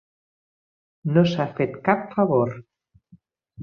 [1.19, 2.59] No s'ha fet cap favor.